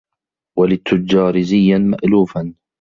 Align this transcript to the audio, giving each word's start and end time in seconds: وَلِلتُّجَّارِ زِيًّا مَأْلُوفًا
وَلِلتُّجَّارِ 0.57 1.41
زِيًّا 1.41 1.77
مَأْلُوفًا 1.77 2.53